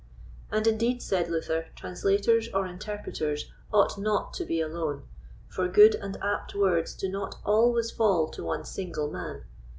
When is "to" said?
4.33-4.45, 8.29-8.43